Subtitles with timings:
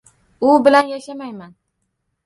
[0.47, 1.57] U bilan yashamayman